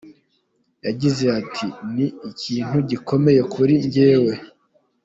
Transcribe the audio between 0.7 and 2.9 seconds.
Yagize ati “Ni ikintu